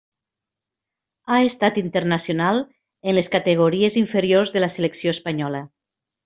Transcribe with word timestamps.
Ha 1.27 1.35
estat 1.49 1.77
internacional 1.81 2.61
en 3.11 3.15
les 3.19 3.29
categories 3.37 3.99
inferiors 4.03 4.55
de 4.57 4.65
la 4.65 4.71
selecció 4.79 5.15
espanyola. 5.19 5.63